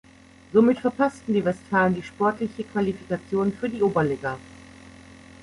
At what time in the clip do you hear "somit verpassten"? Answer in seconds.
0.51-1.35